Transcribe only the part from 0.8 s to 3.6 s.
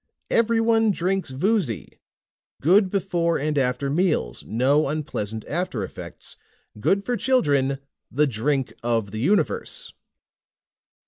DRINKS VOOZY. GOOD BEFORE AND